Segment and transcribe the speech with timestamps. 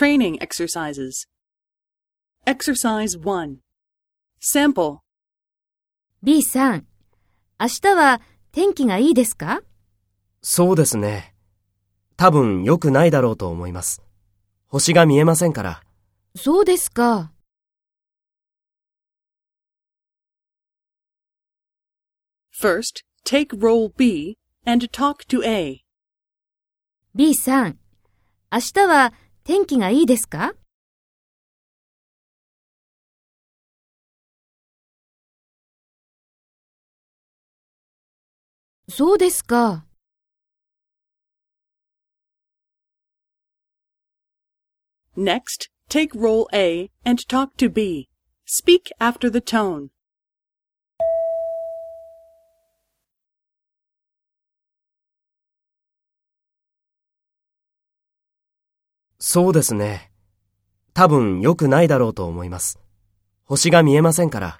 [0.00, 1.26] Training exercises.
[2.46, 3.58] Exercise 1.
[4.40, 5.00] Sample.
[6.22, 6.86] B さん、
[7.60, 9.60] 明日は天気がいいですか
[10.40, 11.34] そうですね。
[12.16, 14.00] 多分良くないだろうと思います。
[14.68, 15.82] 星が見えませんから。
[16.34, 17.34] そうですか。
[22.58, 25.84] First, take role B and talk to A.
[27.14, 27.78] B さん、
[28.50, 29.12] 明日は
[29.50, 30.52] 天気がいいですか
[38.88, 39.86] そうですか。
[45.16, 48.08] Next, take role A and talk to B.
[48.46, 49.88] Speak after the tone.
[59.20, 60.10] そうですね。
[60.94, 62.80] 多分良くないだろうと思います。
[63.44, 64.58] 星が見えませんから。